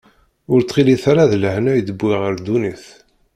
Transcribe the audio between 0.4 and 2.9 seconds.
Ur ttɣilit ara d lehna i d-wwiɣ ɣer ddunit.